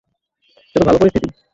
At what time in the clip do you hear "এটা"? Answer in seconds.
0.67-0.79